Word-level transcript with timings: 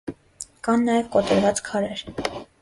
Կան 0.67 0.87
նաև 0.87 1.11
կոտրված 1.17 1.63
քարեր։ 1.69 2.03